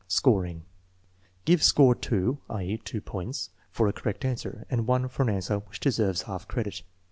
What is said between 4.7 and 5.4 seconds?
1 for an